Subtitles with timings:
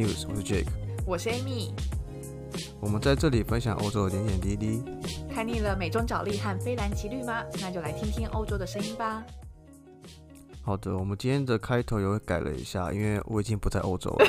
[0.00, 0.66] News，我是 Jake，
[1.06, 1.72] 我是 Amy。
[2.80, 4.82] 我们在这里分享欧洲的点点滴滴。
[5.30, 7.44] 看腻了美中角力和非蓝奇绿吗？
[7.60, 9.22] 那就来听听欧洲的声音吧。
[10.62, 14.26] 好的，我们今天的开头又改了一下，因为我已经不在欧洲了。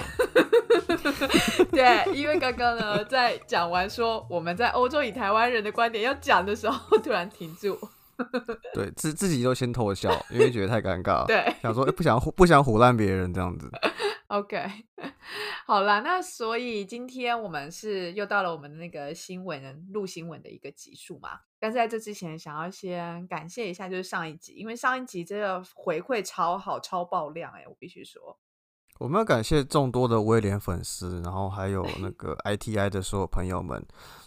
[1.72, 7.80] 对，因为刚刚呢，在讲完说我们在欧洲以台湾人的观点要讲的时候， 突然停住。
[8.76, 11.26] 对，自自己都先偷笑，因为觉得太尴尬。
[11.28, 13.72] 对，想说不想不想唬烂别人这样子。
[14.32, 14.66] OK，
[15.68, 21.32] 好啦，那所以今天我们是又到了我们的那个新闻录新闻的一个集数嘛。
[21.60, 28.40] 但是在这之前，想要先感谢一下，就是上一集，因为上一集这个回馈超好、超爆量哎，我必须说。
[29.00, 33.86] 我们要感谢众多的威廉粉丝，然后还有那个 ITI 的所有朋友们，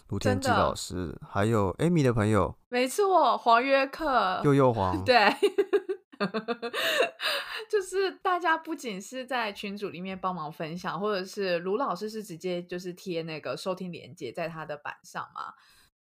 [0.09, 5.15] 卢天基老师，还有 Amy 的朋友，没错，黄约克，又又黄， 对，
[7.69, 15.53] 就是大家不仅是在群组里面帮忙分享，或者是卢老师是直接就是贴那个收听链接在他的板上嘛，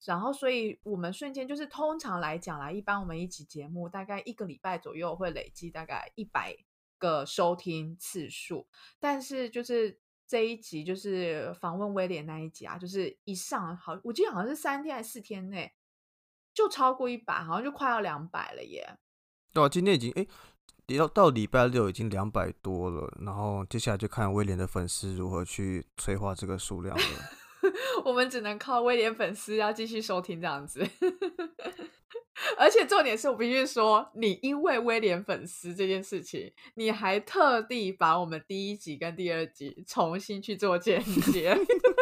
[0.05, 6.55] 然后所以我们瞬间就是通常来讲啦，一般我们一集节目大概一个礼拜左右会累积大概一百。
[6.99, 8.65] 个收听次数，
[8.97, 15.73] 但是就是这一集就是访问威廉那一集啊，就是一上好，我记得好像是三天还是四天内
[16.53, 18.97] 就超过一百，好像就快要两百了耶。
[19.53, 20.25] 对啊，今天已经哎，
[20.97, 27.03] 到到礼拜六已经两百多了，然后接下来就看威廉的粉丝如何去催化这个数量了。
[28.05, 30.85] 我们只能靠威廉粉丝要继续收听这样子。
[32.57, 41.55] 而且重点是我必须说，你因为威廉粉丝这件事情，你还特地把我们第一集跟第二集重新去做剪接，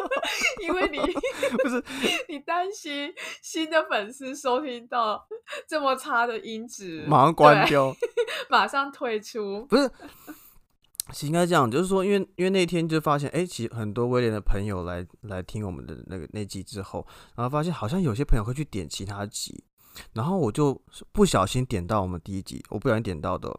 [0.63, 0.97] 因为你
[1.61, 1.83] 不是
[2.29, 5.27] 你担心新的粉丝收听到
[5.67, 7.93] 这么差的音质，马上关掉，
[8.49, 9.65] 马上退出。
[9.65, 9.91] 不是，
[11.21, 17.05] 应该这样，就是说，因为因为那天就发现，哎，其实很多威廉的朋友来来听我们的那个那集之后，
[17.35, 19.63] 然后发现好像有些朋友会去点其他集。
[20.13, 23.53] 然后我就不小心点到我们第一集，我不小心点到的，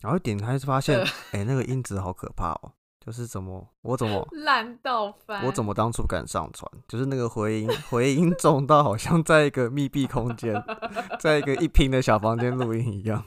[0.00, 0.98] 然后点开发现，
[1.32, 2.72] 哎，那个音质好可怕哦！
[3.04, 6.66] 就是怎么我怎么 烂到翻，我怎么当初不敢上传？
[6.88, 10.54] 就是那个回音回音重到好像在一个密闭空间，
[11.20, 13.22] 在一个一平的小房间录音一样。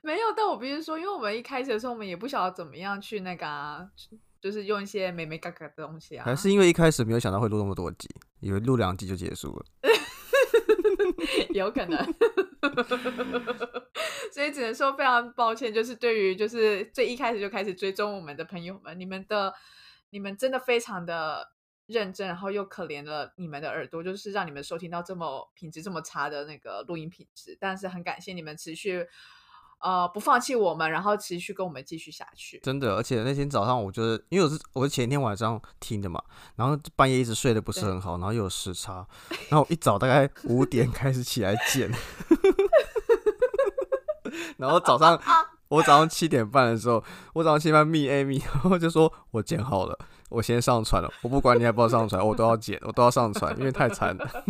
[0.00, 3.90] 没有，但我必须说，因为我们一开始的时候，我们也不晓得怎么样去那个，
[4.40, 6.24] 就是用一些美美嘎嘎的东西啊。
[6.24, 8.08] 还是因为一开始没有想到会录那么多集，
[8.40, 9.66] 以为录两集就结束了。
[11.50, 11.98] 有可能，
[14.32, 15.72] 所以只能说非常抱歉。
[15.72, 19.52] 就是对于就是最一开始就开始追踪我们的朋友们，你们的
[20.10, 21.50] 你们真的非常的
[21.86, 27.56] 认真，然后又可怜了你们的耳朵，就是让你们收听到这么品质这么差的那个录音品质。
[27.58, 29.06] 但是很感谢你们持续。
[29.80, 32.58] 呃，不放弃我们，然后持续跟我们继续下去。
[32.62, 36.20] 真的，而且那天早上，我就是因为我是我是前一天晚上听的嘛，
[36.56, 39.06] 然后半夜一直睡得不是很好，然后又有时差，
[39.50, 41.90] 然后一早大概五点开始起来剪，
[44.58, 45.20] 然后早上
[45.68, 47.02] 我早上七点半的时候，
[47.34, 49.96] 我早上七点半密 Amy，然后就说我剪好了，
[50.30, 54.44] 我先上传了，我不管你要不要上传，我都要剪，我都要上传，因为太惨了。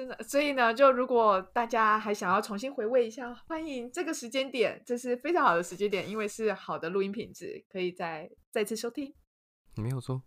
[0.00, 9.14] 真的，所以呢，就如果大家还想要重新回味一下，欢迎这个时间点，这是非常好的时间点，因为是好的录音品质，可以再再次收听。
[9.74, 10.22] 你没有错。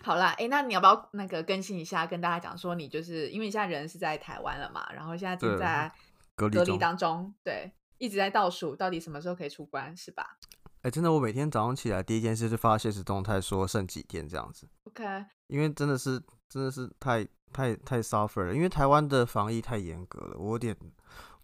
[0.00, 5.92] 好啦，哎，那你要不要那个更新一下，跟大家讲说，你就是因为你现在人是在台湾了嘛，然后现在正在
[6.34, 10.36] 隔隔离当中，对，一直在倒数，到底什么时候可以出关，是吧？
[10.82, 14.68] 哎，真的，我每天早上起来第一件事就发现实动态，说剩几天这样子。
[14.82, 15.04] OK，
[15.46, 17.24] 因为真的是真的是太。
[17.54, 20.76] 太太 suffer 了，因为台湾的防疫太严格了，我有点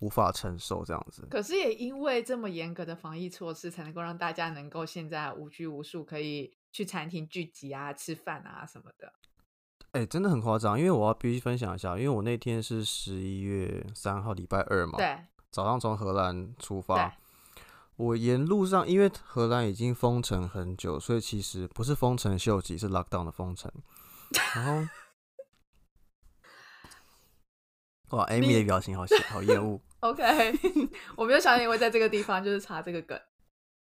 [0.00, 1.24] 无法承受这样子。
[1.30, 9.12] 可是也因为这么严格的防疫措施，才能够让大家能够现在无拘无束，可以去餐厅聚集啊、吃饭啊什么的。
[9.92, 15.18] 哎，真的很夸张，因为我要必须分享一下，因为我那天是十一月三号礼拜二嘛，对，
[15.50, 17.14] 早上从荷兰出发，
[17.96, 23.70] 我沿路上因为荷兰已经封城很久，所以其实不是封城秀吉，是 lockdown 的封城，
[24.54, 24.88] 然后。
[28.10, 29.80] 哇，Amy 的表情好好厌恶。
[30.00, 30.22] OK，
[31.16, 33.18] 我没有想到你会在这个地方就是查这个梗，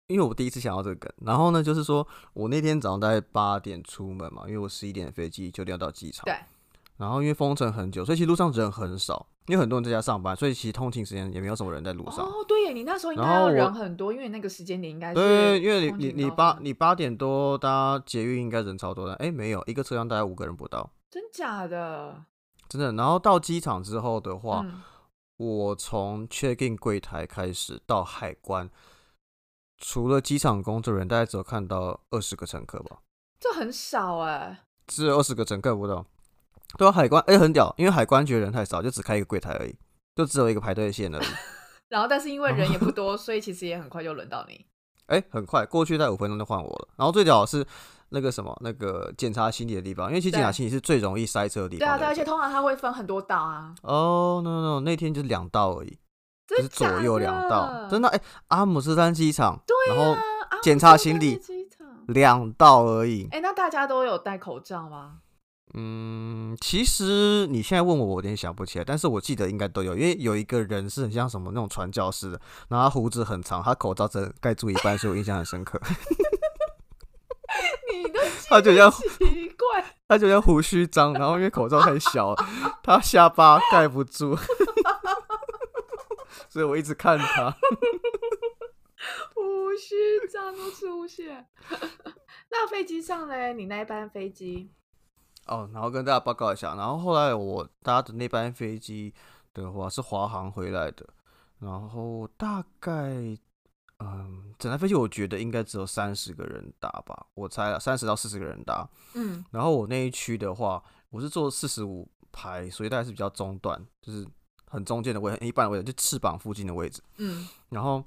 [0.08, 1.12] 因为我第一次想到这个梗。
[1.24, 6.24] 然后呢，就是说我那天早上大概八点出门嘛，因为我十一点飞机就要到机场。
[6.24, 6.34] 对。
[6.98, 12.24] 然后因为封城很久，所以其实路上人很少，因为很多人在家上班，所以其实通勤时间也没有什么人在路上。
[12.24, 15.14] 哦，对耶，你那时候应该要人很多，因为那个时间点应该是。
[15.14, 19.14] 对，因为你你你八你八点多搭捷运应该人超多的。
[19.14, 20.92] 哎，没有一个车厢大概五个人不到。
[21.10, 22.22] 真假的？
[22.78, 24.64] 真的，然后到机场之后的话，
[25.36, 28.70] 我从 check in 柜台开始到海关，
[29.78, 32.98] 除了机场工作人员，大概只有看到二十个乘客吧，
[33.40, 36.06] 这很少哎、只有二十个乘客不到。
[36.78, 39.76] 对啊，海关哎、很屌，因为海关觉得人太少，就只开一个柜台而已，
[40.16, 41.26] 就只有一个排队线而已。
[41.90, 44.64] 然后但是因为人也不多， 所以其实也很快就轮到你。
[45.06, 46.88] 哎、很快过去大概五分钟就换我了。
[46.96, 47.66] 然后最屌的是
[48.12, 55.98] 那个什么，那个检查行李的地方，因为其实检查对行李是最容易塞车的地方对啊，对啊，而且通常它会分很多道啊，哦、no no 那天就是两道而已，
[56.46, 60.20] 就是左右两道，真的的哎、阿姆斯特丹机场，对然后
[60.62, 63.28] 检查行李知道那个机场两道而已。
[63.30, 65.18] 哎、那大家都有戴口罩吗？
[65.74, 75.80] 嗯，其实你现在问我，我有点想不起来，但是我记得应该都有，因为有一个人是很像什么那种传教士的，然后他胡子很长，他口罩真的盖住一半，所以我印象很深刻。
[78.48, 82.34] 他就像奇怪， 他就像胡须章，然后因为口罩太小，
[82.82, 84.36] 他下巴盖不住，
[86.48, 87.54] 所以我一直看他。
[89.34, 91.46] 胡须章都出现。
[92.50, 94.70] 那飞机上嘞，你那一班飞机
[95.46, 99.14] 哦，然后跟大家报告一下，然后后来我搭的那班飞机
[99.54, 101.06] 的话是华航回来的，
[101.58, 102.92] 然后大概
[103.98, 108.88] 嗯，整台飞机我觉得应该只有三十个人搭吧，我猜了三十到四十个人搭。
[109.14, 110.80] 嗯，然后我那一区的话，
[111.10, 114.24] 我是坐四十五排，所以大概是比较中段，就是
[114.70, 117.02] 很中间的位，很一般的位置，就翅膀附近的位置。
[117.16, 118.04] 嗯，然后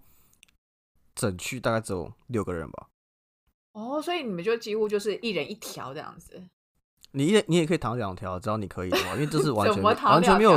[1.14, 2.88] 整区大概只有六个人吧。
[3.74, 6.42] 哦，所以你们就几乎就是一人一条这样子，
[7.12, 10.54] 你也你也可以躺两条，只要你可以的话，因为这是完 全完全没有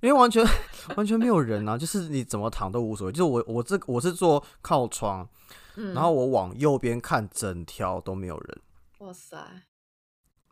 [0.00, 0.44] 因为完全
[0.96, 3.12] 完全没有人啊，就是你怎么躺都无所谓。
[3.12, 5.28] 就是我我这我是坐靠窗，
[5.76, 8.60] 嗯，然后我往右边看，整条都没有人，
[8.98, 9.62] 哇塞，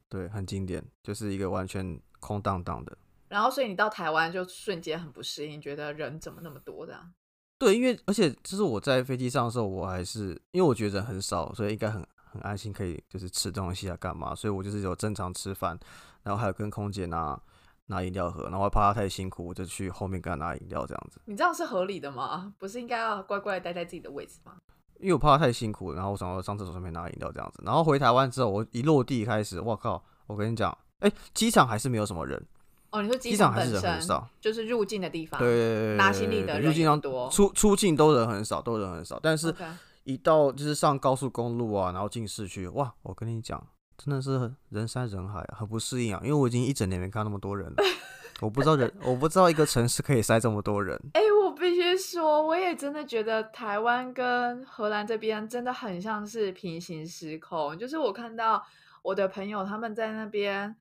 [0.09, 2.97] 对，很经典，就是一个完全空荡荡的。
[3.29, 7.13] 然后所以你到台湾就瞬间很不适应，觉得人怎么那么多这样？
[7.59, 15.79] 对，因为而且就是我在飞机上的时候，我还是因为我觉得人很少，所以应该很很安心，可以就是吃东西啊干嘛，所以我就是有正常吃饭，
[16.23, 17.39] 然后还有跟空姐拿
[17.89, 22.55] 拿饮料喝，然后我怕他太辛苦，我就去后面跟他拿饮料这样子，你这样是合理的吗？
[22.59, 24.53] 不是应该要乖乖地待在自己的位置吗？
[25.01, 32.45] 因为我怕他太辛苦，然后我想要上厕所顺便拿饮料这样子，然后回台湾之后，我一落地开始，我靠，我跟你讲，哎、机场还是没有什么人，
[32.91, 39.55] 哦，你说机场场还是人很少，就是入境的地方，对，拿行李的入境上多出出境都人很少，都人很少，但是
[40.03, 43.65] 一到就是上高速公路啊，然后进市区，哇，我跟你讲，
[43.99, 46.21] 真的是人山人海、啊，很不适应啊。
[46.23, 47.77] 因为我已经一整年没看到那么多人了，
[48.41, 50.99] 我不知道人，我不知道一个城市可以塞这么多人。
[51.15, 57.77] 哎、我必须说，我也真的觉得台湾跟荷兰这边真的很像是平行时空。
[57.77, 58.65] 就是我看到
[59.03, 60.77] 我的朋友他们在那边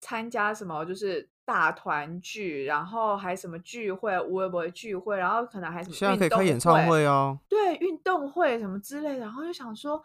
[0.00, 10.02] 参加什么，就是大团聚，然后还什么聚会、无微博聚会，然后可能还什么现在可以开演唱会哦，对运动会什么之类的，然后就想说，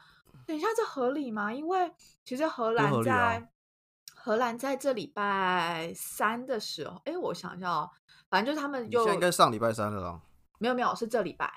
[0.48, 1.54] 等一下这合理吗？
[1.54, 1.92] 因为
[2.24, 3.50] 其实荷兰在、
[4.16, 7.90] 荷兰在这礼拜三的时候，哎，我想一下哦，
[8.30, 10.22] 反正就是他们就应该上礼拜三了啦。
[10.58, 11.52] 没有没有是这礼拜，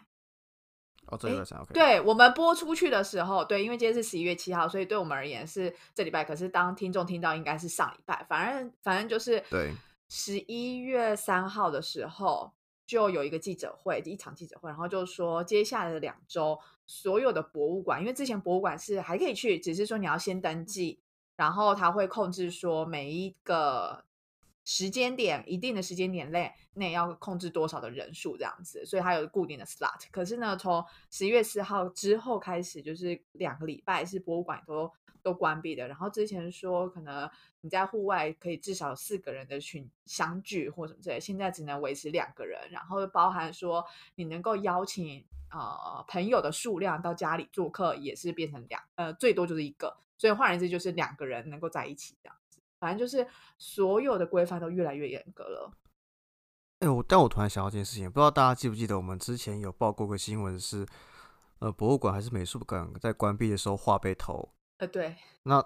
[1.07, 1.73] 哦，这礼拜三，OK。
[1.73, 6.25] 对我们播出去的时候，对，因为今天是十一月七号，所以对我们而言是这礼拜。
[6.25, 8.27] 可是当听众听到，应该是上礼拜。
[8.29, 9.73] 反正反正就是对
[10.09, 12.53] 十一月三号的时候，
[12.91, 20.99] 就有一个记者会，一场记者会，然后就说接下来的两周，所有的博物馆，因为之前博物馆是还可以去，只是说你要先登记，
[21.37, 24.05] 然后他会控制说每一个
[24.73, 30.01] 时间点，一定的时间点内内要控制多少的人数这样子，所以它有固定的 slot。
[30.13, 34.89] 可是呢，从十一月四号之后开始，就是两个礼拜是博物馆都
[35.25, 35.89] 都关闭的。
[35.89, 37.29] 然后之前说可能
[37.63, 43.85] 你在户外可以至少四个人的群相聚或什么之类，现在只能维持两个人，然后包含说
[44.15, 52.50] 你能够邀请呃朋友的数量到家里做客，也是变成两呃最多就是一个，所以换言之就是两个人能够在一起这样子。
[52.81, 53.25] 反正就是
[53.59, 55.73] 所有的规范都越来越严格了。
[56.81, 60.87] 哎、我但我突然想到一件事情，不知道大家记不记得，我们之前有报过个新闻是，
[61.59, 65.63] 呃，博物馆还是美术馆在关闭的时候画被偷，呃，对，那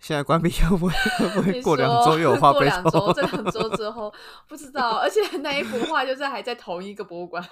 [0.00, 2.82] 现在关闭又不会 会不会过两周又有画过被偷？
[2.82, 4.12] 两周，这两周之后
[4.46, 7.42] 不知道，而且那一幅画就是还在同一个博物馆、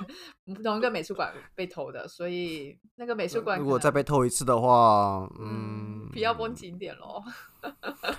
[0.62, 7.22] 同一个美术馆被偷的，所以那个美术馆如果再被偷一次的话，嗯嗯，，不要绷紧点喽。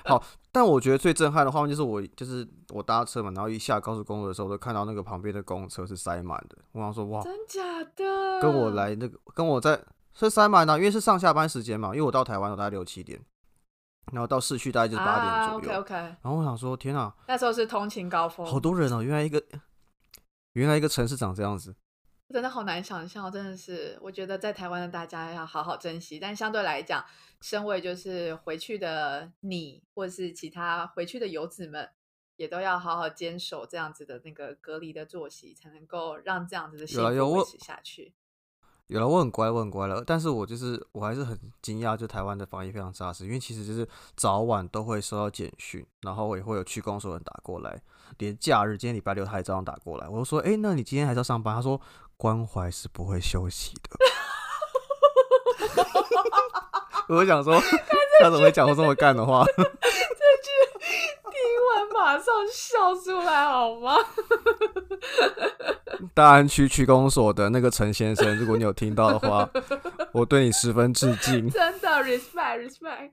[0.05, 6.57] 好但我觉得最震撼的画面就是我就是我搭车嘛，然后一下高速公路的时候，我就看到那个旁边的公车是塞满的。
[6.71, 7.61] 我想说哇，真假
[7.95, 8.41] 的？
[8.41, 9.79] 跟我来那个跟我在
[10.13, 11.89] 是塞满的、因为是上下班时间嘛。
[11.89, 13.19] 因为我到台湾我大概六七点，
[14.11, 15.71] 然后到市区大概就是八点左右。
[15.71, 19.01] 啊、OK OK，然后我想说，天啊，那时候是通勤高峰，好多人哦！
[19.01, 19.43] 原来一个
[20.53, 21.75] 原来一个城市长这样子。
[22.29, 26.19] 真的好难想象，真的是，我觉得在台湾的大家要好好珍惜。
[26.19, 27.05] 但相对来讲，
[27.41, 31.87] 身为就是回去的你，或是其他回去的游子们，
[32.37, 38.15] 也都要好好坚守这样子的那个隔离的作息，才能够让这样子的幸福维持下去。
[38.87, 40.03] 有了，我很乖，我很乖了。
[40.05, 47.81] 但是我就是我还是很惊讶，就台湾的防疫非常扎实，因为其实就是早晚都会收到简讯，然后也会有区公所人打过来，
[48.17, 50.07] 连假日今天礼拜六他也照样打过来。
[50.07, 51.55] 我就说，哎，那你今天还是要上班？
[51.55, 51.79] 他说
[52.17, 53.89] 关怀是不会休息的。
[57.15, 57.59] 我想说，
[58.21, 59.45] 他怎么会讲出这么干的话？
[62.03, 63.95] 马上笑出来好吗？
[66.13, 69.49] 大安区区公所的那个陈先生，如果你有听到的话，
[70.11, 71.49] 我对你十分致敬。
[71.49, 73.11] 真的，respect respect。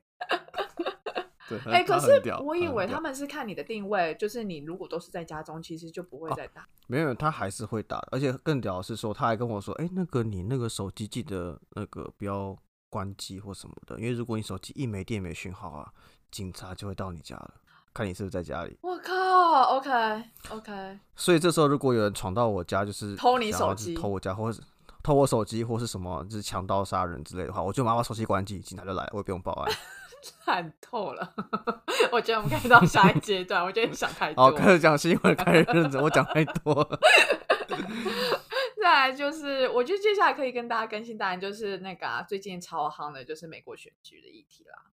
[1.49, 6.67] 对，哎，可是我以为他们是看你的定位，就是你如果都是在家中，其实就不会再打。
[6.89, 12.57] 没有，他还是会打，而且更屌的是说，他还跟我说，哎，那个你那个手机记得那个不要
[12.89, 15.93] 关机或什么的，因为如果你手机一没电没讯号啊，
[16.33, 17.55] 警察就会到你家了。
[17.93, 18.77] 看你是不是在家里。
[18.83, 19.91] 我靠，OK
[20.51, 20.99] OK。
[21.17, 24.61] 所以这时候如果有人闯到我家，就是偷你手机，偷我家，或是
[25.03, 29.73] 偷我手机，或是什么，就是强盗杀人之类的话，我就马上把手机关机，警察就来，我也不用报案。
[30.23, 31.35] 惨透了，
[32.13, 33.65] 我觉得我们可以到下一阶段。
[33.65, 34.45] 我觉得你想太多。
[34.45, 36.03] 好，开始讲新闻，开始认真。
[36.03, 37.01] 我讲太多了。
[38.83, 44.90] 再来就是，我觉得接下来可以跟大家更新，当然就是那个最近超夯的，就是美国选举的议题啦。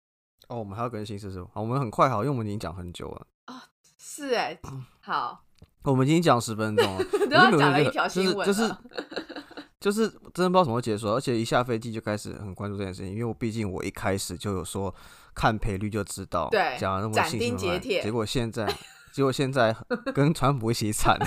[0.47, 1.49] 哦，我们还要更新是什么？
[1.53, 3.27] 好，我们很快好，因为我们已经讲很久了。
[3.45, 3.63] 啊，
[3.97, 4.57] 是哎，
[5.01, 5.43] 好，
[5.83, 8.75] 我们已经讲十分钟了， 都要讲了一条新闻，就是
[9.79, 14.93] 就是真的不知道怎么解说，而且一下飞机就开始很关注这件事情，因为我毕竟我一开始就有说
[15.35, 18.65] 看赔率就知道，对，讲了那么斩钉截铁， 结果现在
[19.13, 19.75] 结果现在
[20.13, 21.17] 跟川普一起惨。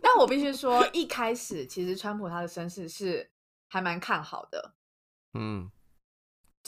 [0.00, 3.30] 但我必须说，一开始其实川普他的身世是
[3.68, 4.74] 还蛮看好的，
[5.34, 5.70] 嗯。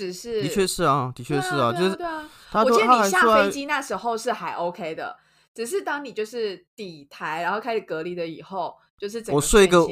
[0.03, 2.29] 只是的确是啊，的确是啊，就是对啊。
[2.53, 5.17] 我记得你下飞机那时候是还 OK 的，
[5.55, 9.87] 只是当你就是底台，然后开始隔离了以后，就是我睡一个，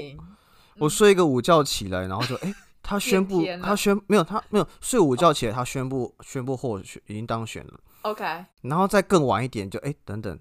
[0.79, 2.52] 我睡一个午觉起来，然后就哎，
[2.83, 8.25] 他 宣布他宣没有他没有 睡午觉起来，他宣布宣布获选已经当选了，OK。
[8.62, 10.37] 然后再更晚一点，就哎等等，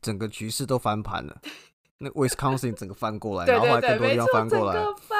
[0.00, 1.36] 整个局势都翻盘了。
[2.02, 5.19] 那 Wisconsin 整个翻过来，然后还更多地方翻过来，翻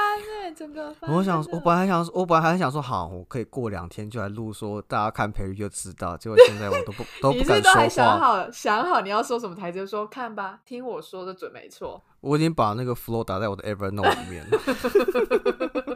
[0.50, 1.08] 哎，整个翻。
[1.12, 6.16] 我想，我本来想，我本来还想说，好，我可以过两天就来录，说大家看培育就知道。
[6.16, 7.88] 结果现在我都不 都不敢说话。
[7.88, 12.02] 想好想好你要说什么台词，说看吧，听我说的准没错。
[12.20, 14.44] 我已经把那个 flow 打在我的 Evernote 里面。
[14.50, 14.58] 对，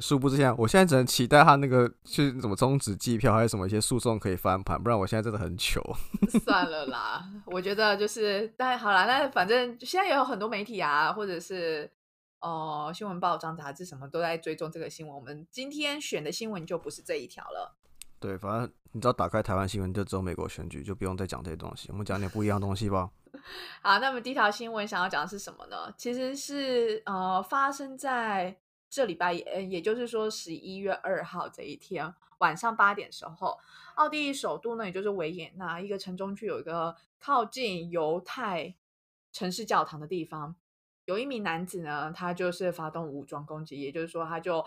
[0.00, 5.82] 殊不知现在，我现在只能期待他那个去怎么终止机票，还有什么一些诉讼可以翻盘，不然我现在真的很糗。
[6.44, 11.90] 算了啦，我觉得就是，但好啦，那反正现在也有很多媒体啊，或者是
[12.40, 15.14] 哦新闻报章、杂志什么都在追踪这个新闻。
[15.14, 17.76] 我们今天选的新闻就不是这一条了。
[18.20, 21.88] 对，反正你知道，打开台湾新闻就只有美国选举，就不用再讲这些东西。
[21.90, 23.10] 我们讲点不一样的东西吧。
[23.82, 25.92] 好，那么第一条新闻想要讲的是什么呢？
[25.96, 28.56] 其实是呃发生在。
[28.90, 33.58] 这礼拜也，也就是说十一月二号这一天晚上八点时候，
[33.96, 38.74] 奥地利首都呢，也就是维也纳一个城中区有一个靠近犹太
[39.32, 40.56] 城市教堂的地方，
[41.04, 44.64] 有一名男子呢，他就是发动武装攻击，也就是说，他就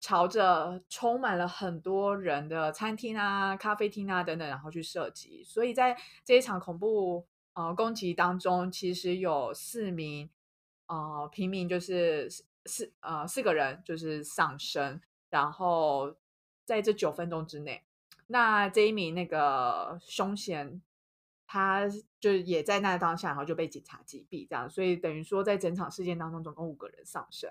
[0.00, 5.44] 朝着充满了很多人的餐厅啊、咖啡厅啊等等，然后去射击。
[5.44, 10.28] 所以在这一场恐怖呃攻击当中，其实有四名
[10.86, 12.28] 呃平民就是。
[12.66, 16.16] 四呃四个人就是丧生，然后
[16.64, 17.84] 在这九分钟之内，
[18.26, 20.80] 那这一名那个凶嫌，
[21.46, 21.88] 他
[22.18, 27.50] 就也在那当下，然后就被警察击毙，这样，所以等于说在整场事件当中，总共五个人丧生。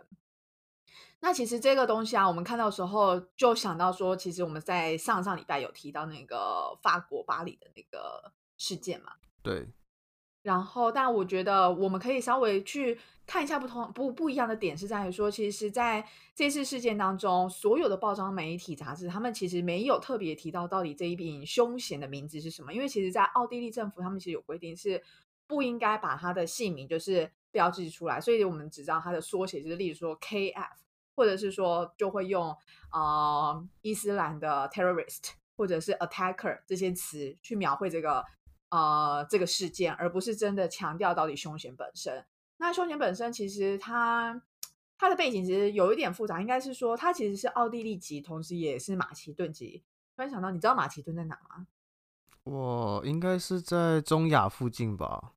[1.22, 9.68] 那其实这个东西啊，我们看到时候就想到说，其实我们在上上礼拜有提到那个法国巴黎的那个事件嘛，对。
[10.42, 25.04] 然后，但我觉得我们可以稍微去看一下不同不不一样的点，是在于说，其实在这次事件当中，所有的报章媒体杂志，他们其实没有特别提到到底这一名凶嫌的名字是什么，因为其实，在奥地利政府，他们其实有规定是
[25.46, 30.70] 不应该把他的姓名就是标志出来，所以我们只知道他的缩写，就是例如说 KF，
[31.16, 32.56] 或者是说就会用
[32.94, 38.24] 呃伊斯兰的 terrorist 或者是 attacker 这些词去描绘这个。
[38.70, 42.26] 呃，这个事件，而不是真的强调到底凶险本身。
[42.58, 44.42] 那凶险本身其实它
[44.98, 49.84] 它的背景其实有一点复杂，应该是说它其实是奥地利籍，同时也是马其顿籍。
[50.16, 51.68] 突然想到，你知道马其顿在哪吗？
[52.44, 55.34] 我应该是在中亚附近吧，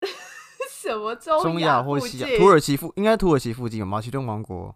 [0.70, 4.74] 什么中中亚亚或西亚，附近土耳其附应该土耳其附近有马其顿王国。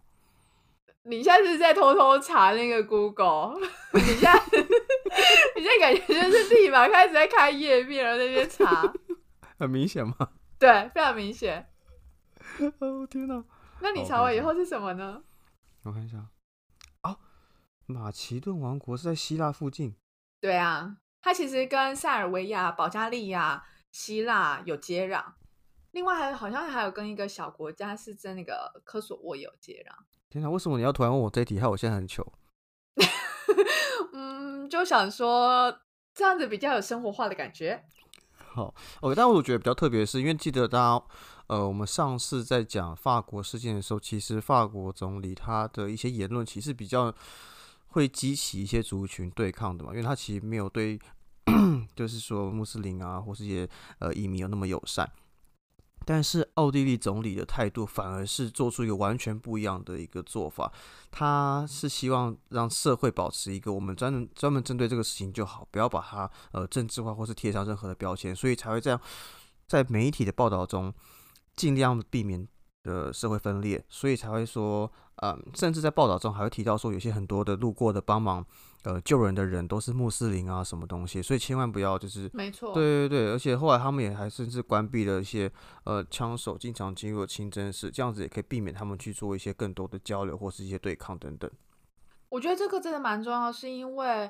[1.03, 3.55] 你现在是在偷偷查那个 Google？
[3.93, 4.33] 你现在
[5.55, 8.93] 你现在感觉就是立马开始在开页面，然后在那边查，
[9.57, 10.15] 很明显吗？
[10.59, 11.69] 对，非常明显。
[12.79, 13.43] 哦天哪！
[13.81, 15.23] 那你查完以后是什么呢？
[15.83, 16.17] 我看一下，
[17.03, 17.17] 哦，
[17.85, 19.95] 马其顿王国是在希腊附近。
[20.41, 25.23] 对啊，它其实跟塞尔维亚、保加利亚、希腊有接壤，
[25.91, 29.93] 另外还有好像还有跟一个小国家是在那个科索沃有接壤。
[30.29, 31.59] 天哪，为什么你要突然问我这一题？
[31.59, 32.31] 害我现在很糗。
[34.13, 35.79] 嗯，就想说
[36.13, 37.83] 这样子比较有生活化的感觉。
[38.37, 41.03] 好，OK，但我觉得比较特别的是，因为记得大家，
[41.47, 47.11] 呃，我们上次在讲法国事件的时候，其实法国总理他的一些言论其实比较
[47.87, 50.99] 会激起一些族群对抗的嘛，因为他其实没有对，
[51.95, 53.67] 就是说穆斯林啊或是一些
[53.97, 55.11] 呃移民有那么友善。
[56.11, 60.73] 但是奥地利总理的态度反而是做出一个完全不一样的一个做法，
[61.11, 68.99] 他是希望让社会保持一个我们专门专门针对这个事情就好，不要把它呃政治化或是贴上任何的标签，所以才会这样
[69.67, 70.91] 在媒体的报道中
[71.55, 72.47] 尽量避免
[72.83, 78.45] 呃社会分裂，所以才会说，嗯，甚至在报道中还会提到说，有些很多的路过的帮忙
[78.83, 85.51] 呃救人的人都是穆斯林啊什么东西，所以千万不要就是没错，对对对，而且后来他们也还甚至关闭了一些
[85.83, 91.49] 呃枪手经常进入的清真寺，这样子也可以避免他们去做一些更多的交流或是一些对抗等等。
[92.29, 94.29] 我觉得这个真的蛮重要，是因为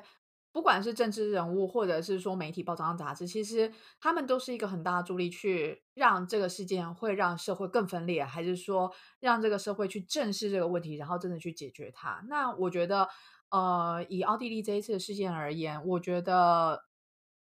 [0.52, 12.24] 不管是政治人物，或者是说媒体、报章、杂志，其实他们都是一个很大的助力，去让这个事件会让社会更分裂，还是说让这个社会去正视这个问题，然后真的去解决它。
[12.28, 13.08] 那我觉得，
[13.50, 16.84] 呃，以奥地利这一次的事件而言，我觉得。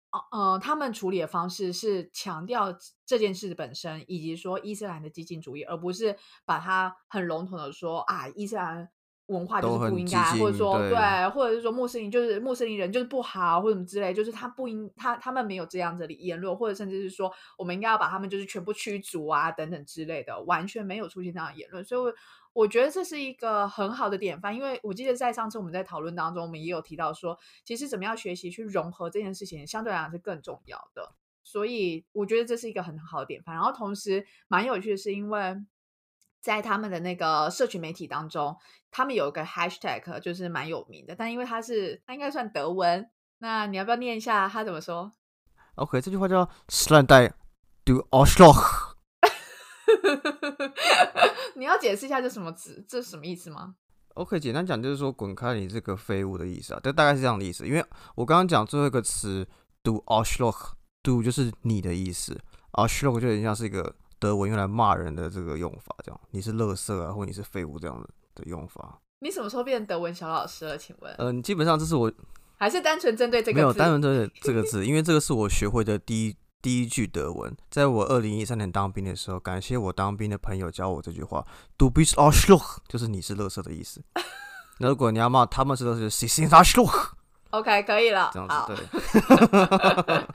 [0.10, 2.74] 呃呃，他们处理的方式是强调
[3.06, 8.90] 这件事本身，以及说伊斯兰的激进主义，而不是把它很笼统的说啊，伊斯兰
[9.28, 22.14] 文化就是不应该，或者说对对，或者是说穆斯林就是穆斯林人就是不好，或者什么之类，就是他不应他他们没有这样子的言论，或者甚至是说我们应该要把他们就是全部驱逐啊等等之类的，完全没有出现这样的言论，所以我。
[22.54, 31.14] 我觉得这是一个很好的典范，因为我记得在上次我们在讨论当中，我们也有提到说，其实怎么样学习去融合这件事情，相对来讲是更重要的。
[31.44, 33.54] 所以我觉得这是一个很好的典范。
[33.54, 35.56] 然后同时蛮有趣的是，因为
[36.42, 38.56] 在他们的那个社群媒体当中，
[38.92, 45.12] 他们有一个 hashtag 就是蛮有名的，但因为它是它应该算德文，那你要不要念一下他怎么说
[45.76, 47.34] ？OK，这句话叫 s l a n d i
[47.86, 48.96] du Arschloch。
[51.56, 53.76] 你要解释一下这什么词，这是什么意思吗
[54.16, 57.68] ？OK，简单讲就是说滚开你这个废物的意思啊，这大概是这样的意思。
[57.68, 57.84] 因为
[58.16, 59.48] 我刚刚讲最后一个词
[59.84, 62.40] du Arschloch，du 就是你的意思
[62.74, 69.00] ，Arschloch 就有点像是一个德文用来骂人的这个用法，这样你是垃圾啊，或你是废物这样的的用法。
[69.20, 70.78] 你什么时候变德文小老师了？
[70.78, 72.12] 请问，嗯、基本上这是我
[72.58, 81.46] 还是单纯针对这个字没有单纯针对这个字， 因为这个是我学会的第一第一句德文，在我二零一三年当兵的时候，感谢我当兵的朋友教我这句话
[81.78, 84.04] ，Du bist Arschloch，就是你是垃圾的意思。
[84.80, 88.30] 那如果你要骂他们是垃圾，就是 Sie sind Arschloch，OK 可以了。
[88.34, 90.28] 这样子对。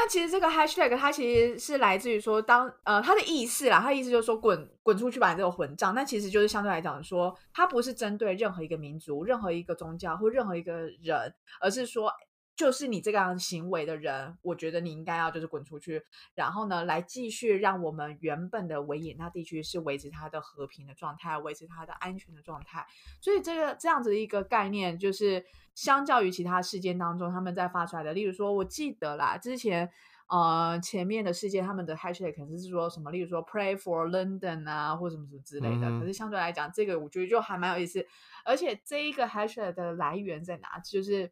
[0.00, 5.92] 那其实这个 hashtag 它其实是来自于说当，呃它的意思啦，它的意思就是说滚滚出去吧，你这个混账。
[5.92, 12.12] 那其实就是相对来讲说，它不是针对任何一个民族、任何一个宗教或任何一个人，而是说。
[12.58, 22.84] 就是你这个样行为的人，我觉得你应该要就是滚出去，然后呢，来继续让我们原本的维也纳地区是维持它的和平的状态，维持它的安全的状态。
[23.20, 29.88] 所以这个这样子的一个概念，就是相较于其他事件当中他们在发出来的，例如说，我记得啦，之前
[30.26, 35.88] 呃前面的事件他们的 hashtag 可能是说什么，例如说 pray for London 啊，或什么什么之类的。
[35.88, 38.04] 嗯可是相对来讲，这个我觉得就还蛮有意思，
[38.44, 40.80] 而且这一个 hashtag 的来源在哪？
[40.80, 41.30] 就是。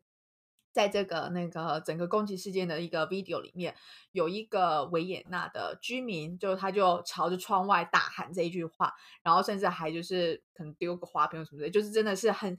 [0.77, 3.75] 在这个那个整个攻击事件的一个 video 里面，
[4.13, 12.55] 有一个维也纳的居民，就他就朝着窗外大喊这一句话，然后甚至还就是可能丢个花瓶什么的，就是真的是很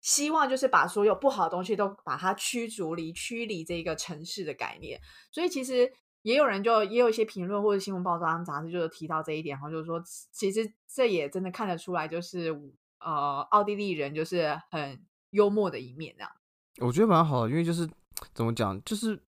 [0.00, 5.00] 希望就是把所有不好的东西都把它驱逐离驱离这个城市的概念。
[5.32, 10.00] 所以其实也有人就也有一些评论或者新闻报章杂志就是提到这一点，然后就是说，
[10.30, 12.56] 其实这也真的看得出来，就是
[13.00, 16.30] 呃奥地利人就是很幽默的一面这样。
[16.78, 17.88] 我觉得蛮好的，因为就是
[18.34, 19.20] 怎么讲，就是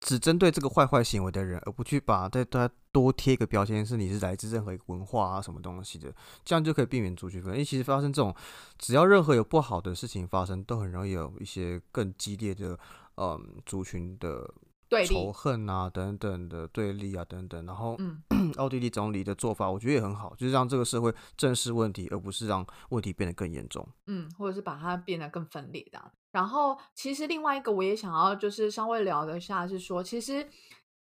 [0.00, 6.12] 只针对这个坏坏行为的人，而不去把再对他多贴一个标签，是你是来自任何一个文化啊什么东西的，
[6.44, 7.52] 这样就可以避免族群分。
[7.52, 8.34] 因为其实发生这种，
[8.78, 12.78] 只要任何有不好的事情发生，都很容易有一些更激烈的
[13.16, 14.48] 嗯族群的
[14.88, 18.22] 对立仇恨啊等等的对立啊等等，然后嗯，
[18.56, 23.86] 奥地利总理的做法，我觉得也很好，就是让这个社会正视问题，而不是让问题变得更严重。
[24.06, 26.12] 嗯，或者是把它变得更分裂这样。
[26.30, 30.48] 然后，其实另外一个我也想要就是稍微聊一下，是说，其实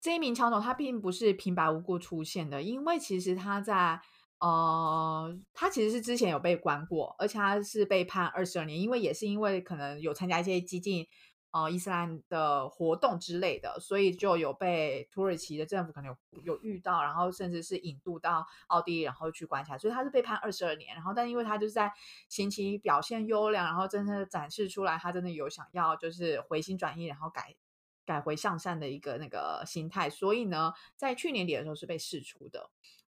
[0.02, 4.02] 这一名枪手他并不是平白无故出现的，因为其实他在
[4.40, 11.08] 呃，他其实是之前有被关过，而且他是被判二十二年，因为也是因为可能有参加一些激进
[11.52, 20.96] 呃伊斯兰的活动之类的，所以就有被土耳其的政府可能有有遇到，然后甚至是引渡到奥地利，然后去关起来，所以他是被判二十二年。
[20.96, 21.92] 然后，但因为他就是在
[22.30, 27.56] 刑期表现优良，然后真的展示出来，他真的有想要就是回心转意，然后改
[28.06, 32.70] 改回向善的一个那个心态，所以呢，在去年底的时候是被释出的。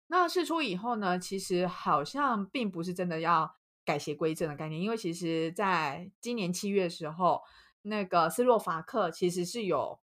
[0.08, 7.42] 那释出以后呢，其实好像并不是真的要改邪归正的概念，因为其实在今年七月的时候，
[7.82, 9.98] 那个斯洛伐克其实是有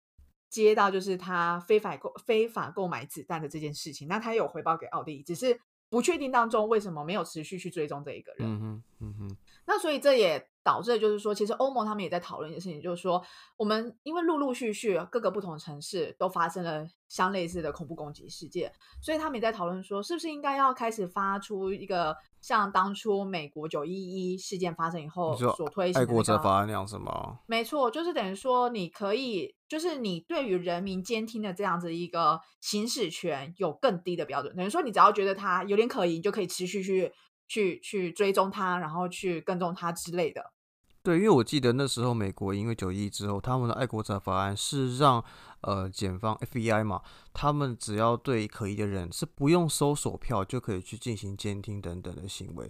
[0.50, 5.60] 接到就是他非法购非法购买子弹的这件事情，那他有回报给奥地利，只是
[5.90, 8.84] 不确定当中为什么没有持续去追踪这一个人。
[9.68, 13.24] 那所以这也导致，就是说，其实欧盟他们也在讨论一件事情，就是说，
[13.56, 23.94] 我们因为陆陆续续各个不同城市都发生了相类似的恐怖攻击事件，所以他们也在讨论说，是不是应该要开始发出一个像当初美国九一
[24.34, 27.40] 一事件发生以后所推行的、那爱国者个法案那样子吗？
[27.46, 34.56] 没错，就是等于说，你可以，就是你对于人民监听的这样子一个行使权有更低的标准。
[34.56, 37.12] 等于说，你只要觉得他有点可疑，你就可以持续去
[37.48, 40.54] 去去追踪他，然后去跟踪他之类的。
[41.04, 45.24] 对，因为我记得那时候美国因为九一之后，他们的爱国者法案是让
[45.62, 47.02] 呃检方 FBI 嘛，
[47.34, 52.70] 他们只要对可疑的人是不用搜索票就可以去进行监听等等的行为。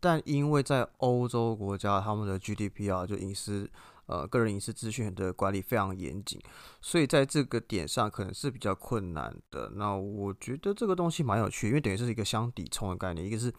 [0.00, 3.70] 但因为在欧洲国家，他们的 GDPR 就隐私
[4.06, 6.40] 呃个人隐私资讯的管理非常严谨，
[6.80, 9.70] 所以在这个点上可能是比较困难的。
[9.74, 13.52] 那我觉得这个东西蛮有趣，因为等于是一个相抵冲的概念，一个是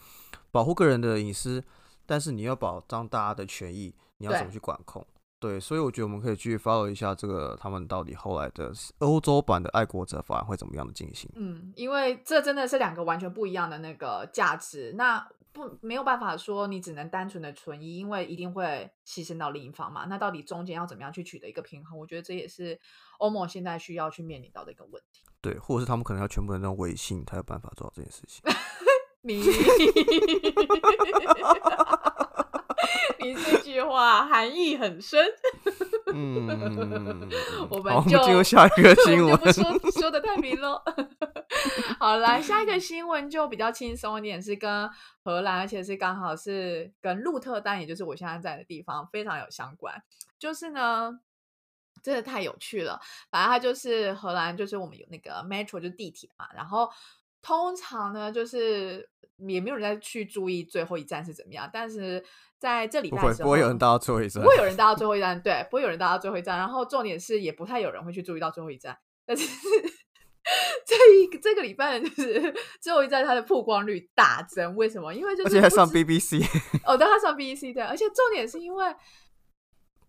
[0.52, 1.64] 保护个人的隐私，
[2.06, 5.06] 但是你要保障大家的权益，你要怎么去管控？
[5.40, 11.30] 对，所以我觉得我们可以去 follow 一下这个他们到底后来的欧洲版的爱国者法案会怎么样的进行。
[11.36, 20.06] 嗯，因为这真的是两个完全不一样的那个价值，那不没有办法说你只能单纯的存疑，因为一定会牺牲到另一方嘛。
[20.06, 22.00] 那到底中间要怎么样去取得一个平衡？
[22.00, 22.80] 我觉得这也是
[23.20, 25.24] 欧盟现在需要去面临到的一个问题。
[25.40, 28.42] 对，或者是他们可能要全部人用微信才有办法做到这件事情。
[29.22, 29.38] 你
[33.20, 33.57] 你这
[33.98, 35.20] 句话含义很深，
[36.14, 36.48] 嗯，
[37.70, 39.64] 我们进入下一个 新闻就。
[39.80, 40.82] 不说说 的太明了。
[42.00, 44.90] 好，来下一个新闻就比较轻松一点，是跟
[45.24, 50.04] 荷兰，而且是刚好是跟鹿特丹，也就是我现在在的地方非常有相关。
[50.38, 51.20] 就是呢，
[52.04, 53.00] 真的太有趣了。
[53.32, 56.88] 反正它就是荷兰，就是我们有那个 metro 就是地铁嘛，然后
[57.42, 62.24] 通常呢就是也没有人再去注意最后一站是怎么样，但是
[62.58, 64.50] 在这里不会，不会有人到最后一站不。
[64.50, 66.58] 会有人搭到最后一站，对，不会有人搭到最后一站。
[66.58, 68.98] 然后重点是，也不太有人会去注意到最后一站。
[69.26, 69.46] 但是
[70.86, 74.76] 这一个这个礼拜就是最后一站，它的曝光率大增。
[74.76, 75.14] 为什么？
[75.14, 76.44] 因为就是而且还上 BBC，
[76.86, 78.96] 哦，对，他上 BBC 对，而且重点是因为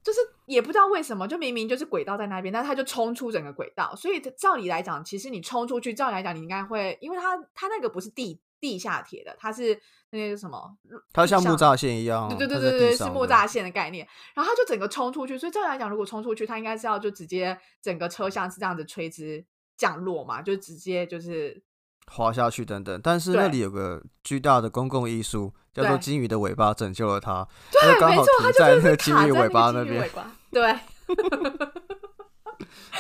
[0.02, 3.94] 就是也不知道为什么，就明明就是轨道在那边，但他就冲出整个轨道。
[3.96, 9.78] 所以照理来讲，其实你冲出去，照理来讲你应该会，因为他他那个不是地地下铁的，它是
[10.10, 10.76] 那个什么
[11.12, 14.06] 它像木栅线一样，对对对对对，是木栅线的概念。
[14.34, 19.44] 然后它就整个冲出去，所以照理来讲，如果冲出去，它应该是要就直接整个车厢是这样子垂直
[19.76, 21.62] 降落嘛，就直接就是
[22.06, 23.00] 滑下去等等。
[23.02, 30.10] 但是那里有个巨大的公共艺术，叫做对金鱼的尾巴拯救了它，对，刚好没错，他停在那就是个金鱼尾巴那边
[30.50, 30.78] 对，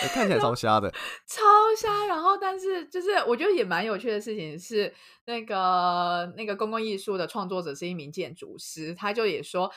[0.00, 0.90] 欸看起来超瞎的。
[1.26, 1.42] 超
[1.76, 2.06] 瞎。
[2.06, 4.92] 然后，但是就是我觉得也蛮有趣的事情是，
[5.26, 9.70] 那个那个公共艺术的创作者是一名建筑师，他就也说。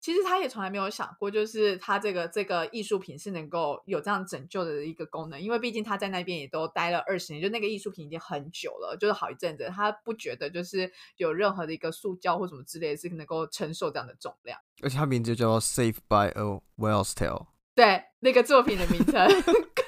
[0.00, 14.56] 其实他也从来没有想过，就是他这个这个艺术品是能够有这样拯救的一个功能，因为毕竟他在那边也都待了二十年，就那个艺术品已经很久了，就是好一阵子，他不觉得就是有任何的一个塑胶或什么之类的是能够承受这样的重量。
[14.82, 17.46] 而且它名字叫做 Save by a Whale's Tail，
[17.78, 19.24] 对，那个作品的名称，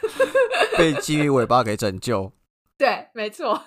[0.78, 2.32] 被金鱼尾巴给拯救。
[2.78, 3.60] 对，没错，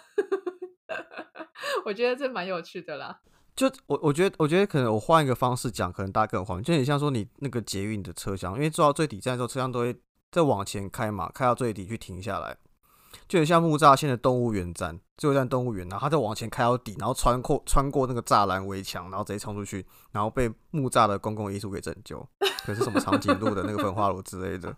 [1.84, 3.20] 我觉得这蛮有趣的啦。
[3.54, 6.64] 就我我觉得，我觉得可能我换一个方式讲，可能大家更有画面。
[6.64, 9.94] 就很像说你那个捷运的车厢，因为坐到最底站的时候，车厢都会
[10.32, 12.56] 再往前开嘛，开到最底去停下来。
[13.28, 22.26] 就很像木栅线的动物园站，最后一站动物园，然后他再往前开到底，然后穿过穿过那个栅栏围墙，然后直接冲出去，然后被木栅的公共艺术给拯救，
[22.66, 24.76] 可是什么长颈鹿的那个焚化炉之类的，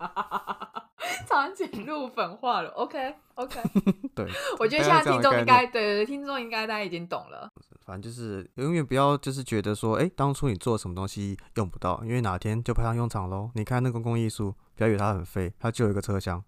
[1.28, 3.60] 长颈鹿焚化了，OK OK，
[4.16, 4.26] 对，
[4.60, 7.50] 我觉得现在听众应该对对听众应该大家已经懂了。
[7.86, 13.52] 反正就是永远不要就是觉得说，哎，当初你做什么东西用不到，因为哪天就派上用场喽。
[13.54, 16.44] 你看那公共艺术，不要以为它很废，它就有一个车厢。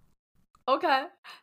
[0.67, 0.85] OK，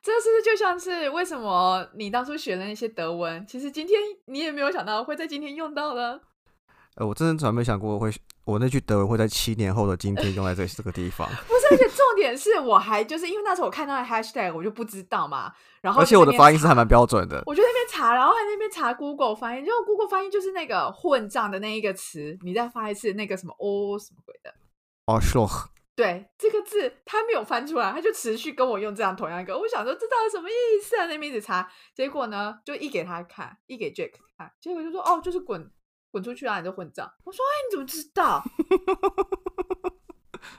[0.03, 6.21] 这是不是就像是为什么你当初学的那些德文，其实今天你也没有想到会在今天用到呢？
[6.97, 8.13] 呃，我真的从来没想过会，
[8.45, 11.27] 我那句德文会在七年后的今天用在这这个地方。
[11.49, 15.51] 不是，而且重点是我还就是因为那时候我看到 hashtag，我就不知道嘛。
[15.81, 17.43] 然后而且我的发音是还蛮标准的。
[17.47, 24.55] 我就那边查，然后在那边查 Google 发音，就 Google 发音就是那个混账的那一个词，你再发一次那个什么哦什么鬼的。
[25.07, 25.49] 哦，说。
[25.97, 29.57] 对这个字，他没有翻出来，他就持续跟我用这样同样一个。
[29.57, 31.07] 我想说，这到底什么意思啊？
[31.07, 35.71] 那边一直查，结果呢，就一给他看，一给 Jack 看，结果就说：“哦，就是滚
[36.11, 38.43] 滚出去啊，你就混账。”我说：“哎，你怎么知道？”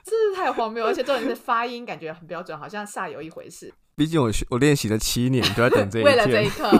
[0.04, 3.74] 真是太荒谬，而且重点是发音感觉很标准，好像煞有一回事。
[3.96, 6.72] 毕竟我学我练习了七年，就在等这一 为了这一刻，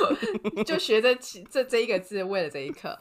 [0.64, 1.14] 就学这
[1.50, 2.98] 这这一个字，为了这一刻，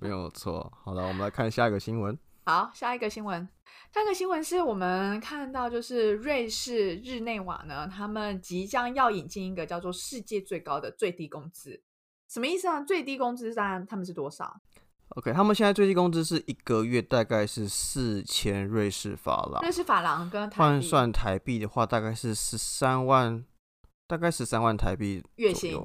[0.00, 0.72] 没有错。
[0.84, 2.16] 好了，我们来看下一个新闻。
[2.46, 3.48] 好，下一个新闻。
[3.92, 11.82] 下一个新闻是我们看到，就是瑞士日内瓦呢，他们即将要引进一个叫做“世界最高的最低工资”，
[12.30, 12.84] 什么意思呢？
[12.84, 14.60] 最低工资当然他们是多少
[15.16, 23.44] ？OK，他们现在最低工资是一个月大概是四千瑞士法郎，瑞士法郎跟换算台币的话，大概是十三万，
[24.06, 25.84] 大概十三万台币月薪，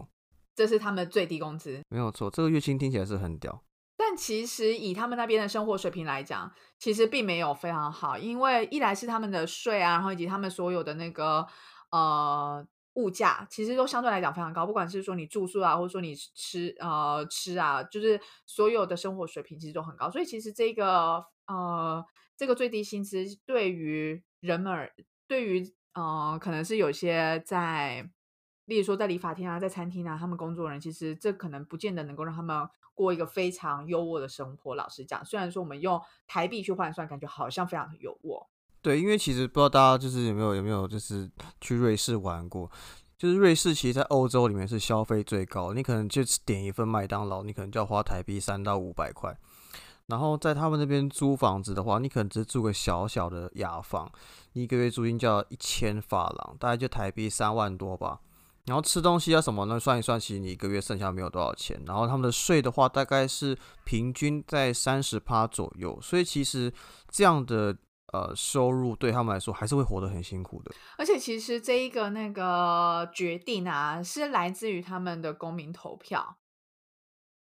[0.56, 3.64] 这是他们最低工资，没有错，这个月薪听起来是很屌。
[4.04, 11.46] 但其实以他们那边的生活水平来讲，其实并没有非常好，因为一来是他们的税啊，然后以及他们所有的那个
[11.92, 14.66] 呃物价，其实都相对来讲非常高。
[14.66, 20.10] 不管是说你住宿啊，或者说你吃呃吃啊，就是所有的生活水平其实都很高。
[20.10, 22.04] 所以其实这个呃
[22.36, 24.90] 这个最低薪资对于人们，
[25.28, 28.10] 对于呃可能是有些在。
[28.66, 32.70] 例如说，在理发厅啊，在餐厅啊，他们工作人其实这可能不见得能够让他们
[33.02, 34.76] 过一个非常优渥的生活。
[34.76, 38.46] 老实讲，虽然说我们用台币去换算，感觉好像非常的优渥。
[38.82, 42.70] 对，因为其实不知道大家就是有没有有没有就是去瑞士玩过，
[43.18, 45.74] 就是瑞士其实，在欧洲里面是消费最高。
[45.74, 49.36] 你可能就点一份麦当劳，你可能就要花台币三到五百块。
[50.08, 54.12] 然后在他们那边租房子的话，你可能只租个小小的雅房，
[54.54, 58.20] 你一个月租金就要一千法郎，大概就台币三万多吧。
[58.72, 59.78] 然后吃东西啊什么呢？
[59.78, 61.78] 算一算，其实你一个月剩下没有多少钱。
[61.86, 66.00] 然后他们的税的话，大概是平均在三十趴左右。
[66.02, 66.74] 所以其实
[67.10, 67.78] 这样的
[68.14, 70.72] 呃收入对他们来说，还是会活得很辛苦的。
[70.98, 76.38] 而且其实这一个那个决定啊，是来自于他们的公民投票。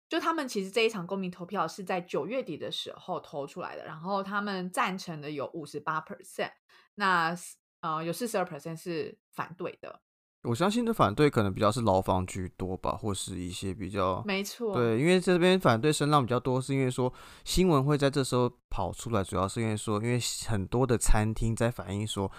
[0.09, 6.53] 就他们其实这一场公民投票是在九月底的时候投出来的，然后他们赞成的有五十八 percent，
[6.95, 7.37] 那
[7.83, 10.01] 呃有四十二 percent 是反对的。
[10.45, 17.13] 我相信的反对可能比较是牢房居多吧，或是一些比较没错，对，因为这边反对声浪比较多，是因为说
[17.45, 22.31] 新闻会在这时候跑出来，主要是因为说，因为很多的餐厅在反映说，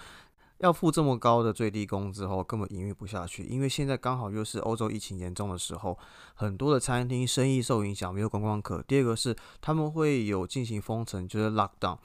[0.58, 5.96] 要付这么高的最低工资后根本营运不下去，因为现在刚好又是欧洲疫情严重的时候，
[6.34, 8.82] 很多的餐厅生意受影响，没有观光客。
[8.88, 11.98] 第二个是他们会有进行封城，就是 lock down。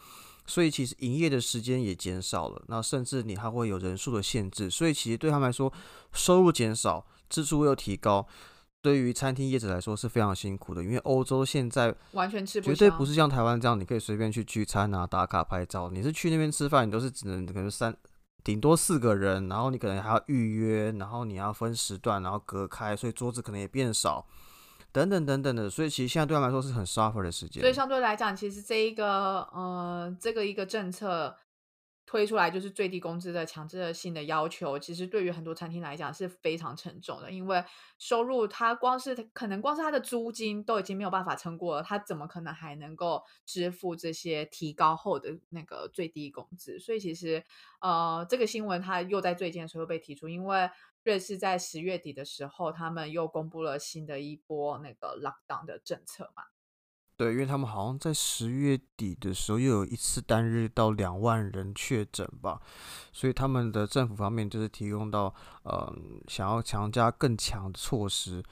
[0.48, 5.72] 所以其实营业的时间也减少了，那甚至你还会有人数的限制，所以其实对他们来说，
[6.14, 8.28] 收入减少，支出又提高，
[8.82, 10.84] 对于餐厅业者来说是非常辛苦的。
[10.84, 15.90] 因为欧洲现在完全吃不绝对不是像台湾这样，你可以随便去聚餐啊、打卡拍照。
[15.90, 17.96] 你是去那边吃饭，你都是只能可能三
[18.44, 24.24] 顶多四个人，然后你可能还要预约，然后你要分时段，然后隔开，所以桌子可能也变少。
[24.96, 27.60] 等等等等的，所以其实现在对他们来说是很 suffer 的时间。
[27.60, 31.36] 所以相对来讲，其实这一个呃，这个一个政策
[32.06, 37.62] 推出来就是最低工资的强制性的要求，其实对于很多餐厅来讲是非常沉重的，因为
[37.98, 46.80] 收入它光是可能光是它的租金都已经没有办法撑过了，它怎么可能还能够支付这些提高后的那个最低工资？
[46.80, 47.44] 所以其实
[47.82, 50.70] 呃，这个新闻它又在最近的时候被提出，因为。
[51.06, 56.44] 瑞士在十月底的时候，他们又公布了新的一波那个 lockdown 的政策嘛？
[57.16, 62.60] 对，因为他们好像在十月底的时候又有一次单日到两万人确诊吧，
[63.14, 68.44] 所以他们的政府方面就是提供到，嗯，想要强加更强的措施。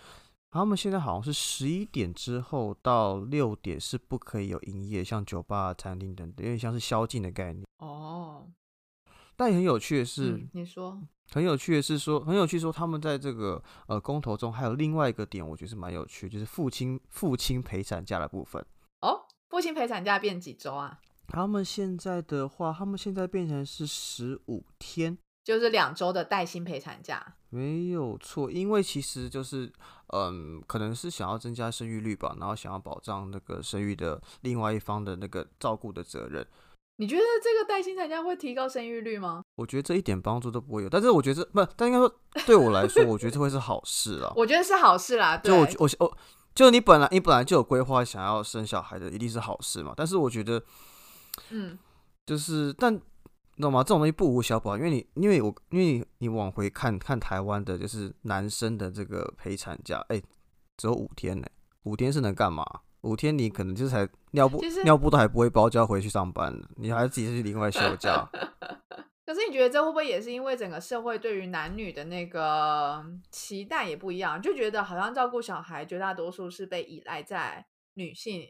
[0.52, 7.66] 他们现在好像是十一点之后到六点是不可以有营业，像酒吧、餐厅等等，有点像是宵禁的概念。
[7.80, 8.48] 哦。
[9.36, 11.02] 但也很有趣的是，你说
[11.34, 18.64] 很有趣的是说，很有趣说他们在这个呃公投中还有另外一个点，我觉得是蛮有趣，就是父亲父亲陪产假的部分。
[19.02, 21.00] 哦，父亲陪产假变几周啊？
[21.28, 27.36] 他们现在的话，他们现在变成是十五天，就是两周的带薪陪产假。
[27.50, 29.72] 没有错，因为其实就是
[30.08, 36.46] 嗯，可能是想要增加生育率吧，然后想要保障那个生育的另外一方的那个照顾的责任。
[36.98, 39.44] 你觉得这个带薪产假会提高生育率吗？
[39.56, 44.32] 我觉得这一点帮助都不会有，但是我觉得不，但应该说对我来说，我觉得这会是好事啊。
[44.38, 45.36] 我觉得是好事啦。
[45.38, 46.18] 就我我我，
[46.54, 49.94] 就你本来你本来就有规划想要生小孩的，一定是好事嘛。
[49.98, 50.64] 但是我觉得，
[51.50, 51.78] 嗯，
[52.28, 53.02] 就是但你
[53.62, 53.82] 懂吗？
[53.84, 60.22] 这种东西不无小补，因为你因为我因为你你往回看看台湾的，就是男生的这个陪产假，哎，
[60.78, 61.48] 只有五天呢，
[61.84, 62.64] 五天是能干嘛？
[63.04, 68.28] 五天你可能就是才尿布尿布都还不会包就要回去上班你还自己去另外休假。
[69.26, 78.44] 可是你觉得这会不会也是因为整个社会对于男女的那个期待也不一样，就觉得好像照顾小孩绝大多数是被依赖在女性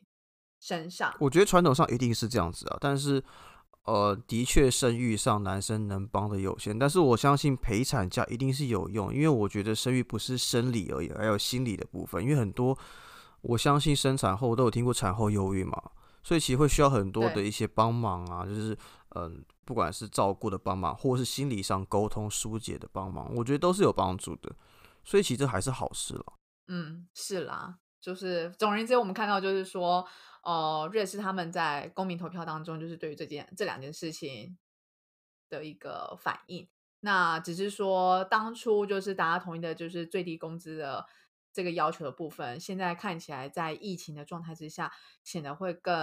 [0.59, 1.13] 身上？
[1.19, 3.23] 我觉得传统上一定是这样子啊，但是
[3.85, 12.77] 呃，的确生育上男生能帮的有限，但是我相信陪产假一定是有用，因为我觉得生育不是生理而已，还有心理的部分，因为很多。
[13.43, 15.91] 我相信生产后都有听过产后忧郁嘛，
[16.23, 18.75] 所以其实会需要很多的一些帮忙啊，就是
[19.15, 24.55] 嗯，不管是照顾的帮忙，或是心理上沟通疏解的帮忙，我觉得都是有帮助的，
[25.03, 26.25] 所以其实还是好事了。
[26.69, 30.07] 嗯，是啦，就是总而言之，我们看到就是说，
[30.43, 34.57] 呃，瑞士他们在公民投票当中，就是对于这件这两件事情
[35.49, 36.65] 的一个反应，
[37.01, 41.05] 那只是说当初就是大家同意的，就是最低工资的。
[41.53, 44.91] 这个要求的部分，现在看起来在疫情的状态之下，
[45.23, 45.93] 显得会更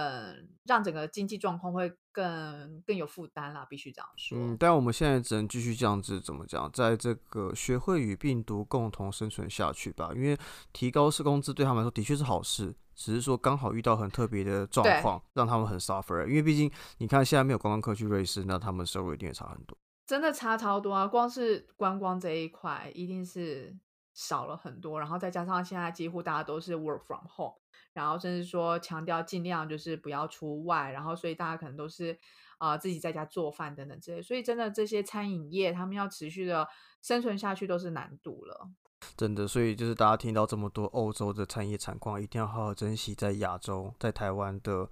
[0.63, 4.37] 让整个经济状况会更更有负担啦，必须这样说。
[4.37, 10.11] 嗯，但我们现在只能继续这样子，怎么讲，在这个学会与病毒共同生存下去吧。
[10.15, 10.37] 因为
[10.71, 16.25] 提高是工资对他们来说的确是好事，只是说刚好遇到很特别的状况，让他们很 suffer。
[16.25, 19.77] 因为毕竟你看现在没有观光客去瑞士，那他们收入一定也差很多。
[20.07, 21.05] 真的差超多啊！
[21.07, 23.75] 光是观光这一块，一定是。
[24.21, 27.55] 少了很多，然后再加上现在几乎大家都是 work from home，
[27.93, 32.15] 然后甚至说强调尽量就是不要出外，然后所以大家可能都是
[32.59, 36.67] 啊自己在家做饭等等之类，所以真的这些餐饮业他们要持续的
[37.01, 38.69] 生存下去都是难度了。
[39.17, 44.87] 真的，所以就是大家听到这么多欧洲的产业产况，一定要好好珍惜在亚洲、在台湾的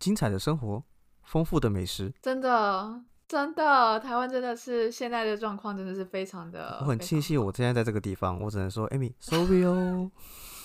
[0.00, 0.82] 精彩的生活、
[1.22, 2.12] 丰富的美食。
[2.20, 3.04] 真的。
[3.28, 6.78] 真的，台湾真的是现在的状况真的是非常的。
[6.80, 10.10] 我很庆幸我现在在这个地方，我只能说，Amy，sorry 哦。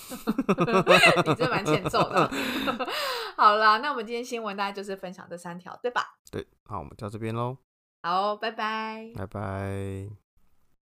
[1.26, 2.32] 你这蛮欠揍的。
[3.36, 6.02] 好啦，那我们今天新闻大概就是分享这三条，对吧？
[6.32, 7.58] 对，好，我们到这边喽。
[8.02, 9.12] 好，拜拜。
[9.16, 10.23] 拜拜。